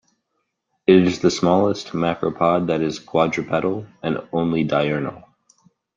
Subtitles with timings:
[0.87, 5.25] It is the smallest macropod that is quadrupedal and only diurnal.